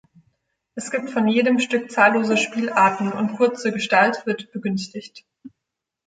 Es 0.73 0.89
gibt 0.89 1.11
von 1.11 1.27
jedem 1.27 1.59
Stück 1.59 1.91
zahllose 1.91 2.35
Spielarten 2.35 3.11
und 3.13 3.37
kurze 3.37 3.71
Gestalt 3.71 4.25
wird 4.25 4.51
begünstigt. 4.51 5.23